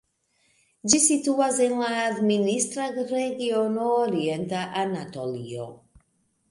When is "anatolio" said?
4.87-5.71